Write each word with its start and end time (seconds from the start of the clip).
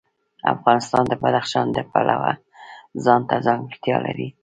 افغانستان 0.53 1.03
د 1.07 1.13
بدخشان 1.21 1.67
د 1.73 1.77
پلوه 1.91 2.31
ځانته 3.03 3.35
ځانګړتیا 3.45 3.97
لري. 4.05 4.27